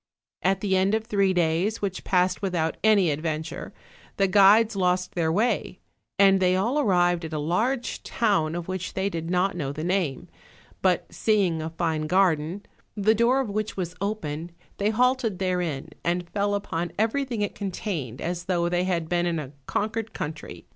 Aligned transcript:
At 0.41 0.61
the 0.61 0.75
end 0.75 0.95
of 0.95 1.03
three 1.05 1.31
days, 1.31 1.79
which 1.79 2.03
passed 2.03 2.41
without 2.41 2.75
any 2.83 3.11
ad 3.11 3.21
venture, 3.21 3.71
the 4.17 4.27
guides 4.27 4.75
lost 4.75 5.13
their 5.13 5.31
way, 5.31 5.77
and 6.17 6.39
they 6.39 6.55
all 6.55 6.79
arrived 6.79 7.23
at 7.23 7.33
a 7.33 7.37
large 7.37 8.01
town 8.01 8.55
of 8.55 8.67
which 8.67 8.95
they 8.95 9.11
did 9.11 9.29
not 9.29 9.55
know 9.55 9.71
the 9.71 9.83
name; 9.83 10.27
but 10.81 11.05
seeing 11.13 11.61
a 11.61 11.69
fine 11.69 12.07
garden, 12.07 12.65
the 12.97 13.13
door 13.13 13.41
of 13.41 13.51
which 13.51 13.77
was 13.77 13.93
open, 14.01 14.49
they 14.77 14.89
halted 14.89 15.37
therein 15.37 15.89
and 16.03 16.27
fell 16.31 16.55
upon 16.55 16.91
everything 16.97 17.43
it 17.43 17.53
contained 17.53 18.21
as 18.21 18.45
though 18.45 18.67
they 18.69 18.85
had 18.85 19.07
been 19.07 19.27
in 19.27 19.37
a 19.37 19.51
conquered 19.67 20.13
country. 20.13 20.65